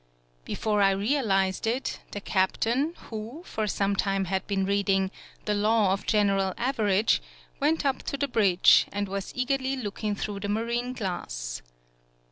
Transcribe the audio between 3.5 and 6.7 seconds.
some time had been reading "The Law of General